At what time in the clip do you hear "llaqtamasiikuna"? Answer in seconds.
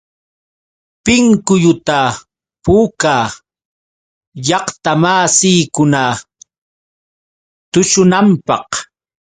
4.45-6.01